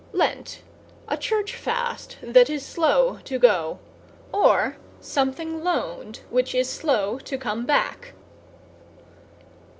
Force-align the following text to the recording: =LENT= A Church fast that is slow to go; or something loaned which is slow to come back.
=LENT= 0.13 0.63
A 1.07 1.15
Church 1.15 1.55
fast 1.55 2.17
that 2.23 2.49
is 2.49 2.65
slow 2.65 3.19
to 3.23 3.37
go; 3.37 3.77
or 4.33 4.77
something 4.99 5.63
loaned 5.63 6.21
which 6.31 6.55
is 6.55 6.67
slow 6.67 7.19
to 7.19 7.37
come 7.37 7.67
back. 7.67 8.13